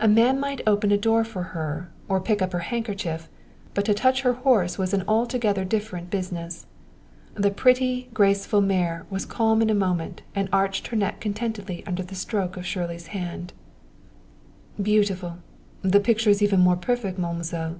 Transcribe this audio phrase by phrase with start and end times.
[0.00, 3.28] A man might open a door for her or pick up her handkerchief,
[3.72, 6.66] but to touch her horse was an altogether different business.
[7.34, 12.02] The pretty, graceful mare was calm in a moment and arched her neck contentedly under
[12.02, 13.52] the stroke of Shirley's hand.
[14.82, 15.38] "Beautiful!
[15.82, 17.78] The picture is even more perfect, Mademoiselle!"